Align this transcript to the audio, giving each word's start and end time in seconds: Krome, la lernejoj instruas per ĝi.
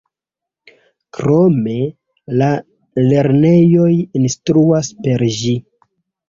Krome, 1.17 1.75
la 2.41 2.47
lernejoj 3.11 3.91
instruas 4.23 4.91
per 5.05 5.27
ĝi. 5.39 5.55